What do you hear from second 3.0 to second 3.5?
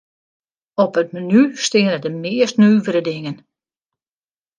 dingen.